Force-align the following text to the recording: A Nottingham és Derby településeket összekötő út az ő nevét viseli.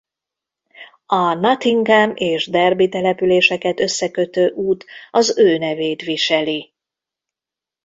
A 1.05 1.33
Nottingham 1.33 2.11
és 2.15 2.47
Derby 2.47 2.89
településeket 2.89 3.79
összekötő 3.79 4.49
út 4.49 4.85
az 5.11 5.37
ő 5.37 5.57
nevét 5.57 6.01
viseli. 6.01 6.73